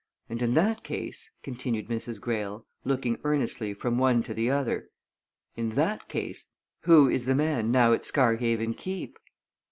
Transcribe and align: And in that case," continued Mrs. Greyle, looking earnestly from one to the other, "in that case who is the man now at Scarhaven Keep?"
And 0.29 0.41
in 0.41 0.55
that 0.55 0.81
case," 0.83 1.29
continued 1.43 1.87
Mrs. 1.87 2.19
Greyle, 2.19 2.65
looking 2.83 3.19
earnestly 3.23 3.71
from 3.75 3.99
one 3.99 4.23
to 4.23 4.33
the 4.33 4.49
other, 4.49 4.89
"in 5.55 5.75
that 5.75 6.09
case 6.09 6.47
who 6.85 7.07
is 7.07 7.25
the 7.27 7.35
man 7.35 7.69
now 7.71 7.93
at 7.93 8.03
Scarhaven 8.03 8.73
Keep?" 8.73 9.19